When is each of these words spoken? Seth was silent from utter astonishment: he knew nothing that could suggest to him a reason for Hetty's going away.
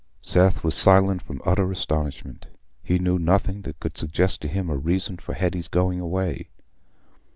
Seth 0.23 0.63
was 0.63 0.73
silent 0.73 1.21
from 1.21 1.43
utter 1.45 1.71
astonishment: 1.71 2.47
he 2.81 2.97
knew 2.97 3.19
nothing 3.19 3.61
that 3.61 3.79
could 3.79 3.95
suggest 3.99 4.41
to 4.41 4.47
him 4.47 4.67
a 4.67 4.75
reason 4.75 5.17
for 5.17 5.33
Hetty's 5.35 5.67
going 5.67 5.99
away. 5.99 6.49